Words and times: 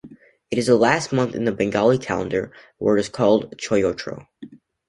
It 0.49 0.57
is 0.57 0.65
the 0.65 0.75
last 0.77 1.13
month 1.13 1.35
in 1.35 1.43
the 1.45 1.51
Bengali 1.51 1.99
calendar, 1.99 2.51
where 2.79 2.97
it 2.97 3.01
is 3.01 3.07
called 3.07 3.55
Choitro. 3.59 4.25